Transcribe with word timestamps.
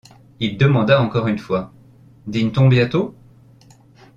Il 0.39 0.57
demanda 0.57 0.99
encore 0.99 1.27
une 1.27 1.37
fois:— 1.37 1.71
Dîne-t-on 2.25 2.67
bientôt? 2.67 3.13